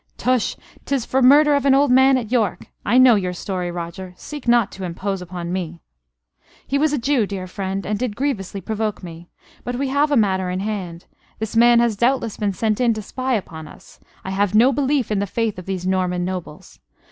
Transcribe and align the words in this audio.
"Tush! 0.17 0.55
'tis 0.85 1.05
for 1.05 1.21
murder 1.21 1.53
of 1.53 1.63
an 1.63 1.75
old 1.75 1.91
man 1.91 2.17
at 2.17 2.31
York! 2.31 2.65
I 2.83 2.97
know 2.97 3.13
your 3.13 3.33
story, 3.33 3.69
Roger; 3.69 4.15
seek 4.17 4.47
not 4.47 4.71
to 4.71 4.83
impose 4.83 5.21
upon 5.21 5.53
me." 5.53 5.79
"He 6.65 6.79
was 6.79 6.91
a 6.91 6.97
Jew, 6.97 7.27
dear 7.27 7.45
friend, 7.45 7.85
and 7.85 7.99
did 7.99 8.15
grievously 8.15 8.61
provoke 8.61 9.03
me. 9.03 9.29
But 9.63 9.75
we 9.75 9.89
have 9.89 10.09
a 10.11 10.17
matter 10.17 10.49
in 10.49 10.61
hand. 10.61 11.05
This 11.37 11.55
man 11.55 11.79
has 11.81 11.95
doubtless 11.95 12.37
been 12.37 12.53
sent 12.53 12.81
in 12.81 12.95
to 12.95 13.01
spy 13.03 13.35
upon 13.35 13.67
us. 13.67 13.99
I 14.25 14.31
have 14.31 14.55
no 14.55 14.73
belief 14.73 15.11
in 15.11 15.19
the 15.19 15.27
faith 15.27 15.59
of 15.59 15.67
these 15.67 15.85
Norman 15.85 16.25
nobles. 16.25 16.79